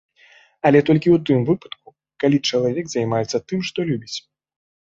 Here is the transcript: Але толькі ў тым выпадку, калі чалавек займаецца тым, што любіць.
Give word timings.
Але 0.69 0.79
толькі 0.87 1.09
ў 1.15 1.21
тым 1.29 1.39
выпадку, 1.49 1.87
калі 2.23 2.37
чалавек 2.49 2.85
займаецца 2.95 3.45
тым, 3.53 3.59
што 3.69 3.79
любіць. 3.93 4.17